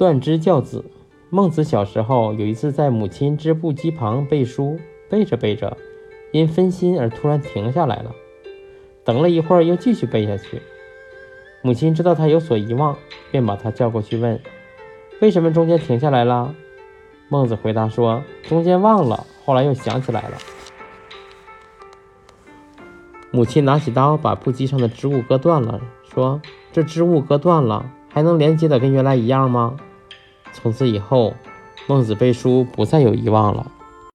[0.00, 0.86] 断肢教子。
[1.28, 4.80] 孟子小时候有一次在母亲织布机旁背书，
[5.10, 5.76] 背着背着，
[6.32, 8.10] 因分心而突然停下来了。
[9.04, 10.62] 等了一会儿，又继续背下去。
[11.60, 12.96] 母亲知道他有所遗忘，
[13.30, 14.40] 便把他叫过去问
[15.20, 16.54] ：“为什么中间停下来了？”
[17.28, 20.38] 孟子回答说：“中间忘了，后来又想起来了。”
[23.30, 25.78] 母亲拿起刀，把布机上的织物割断了，
[26.10, 26.40] 说
[26.72, 29.76] ：“这织物割断了，还能连接的跟原来一样吗？”
[30.62, 31.34] 从此以后，
[31.86, 33.70] 孟子背书不再有遗忘了。